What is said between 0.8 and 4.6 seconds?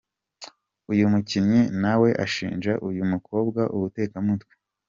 Uyu mukinnyi na we ashinja uyu mukobwa ubutekamutwe.